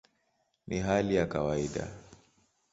Ni 0.67 0.79
hali 0.79 1.15
ya 1.15 1.25
kawaida". 1.27 1.87